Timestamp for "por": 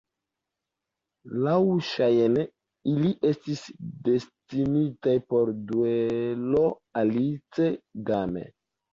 5.33-5.51